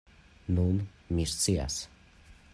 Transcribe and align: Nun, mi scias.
Nun, 0.55 0.79
mi 1.13 1.27
scias. 1.35 1.77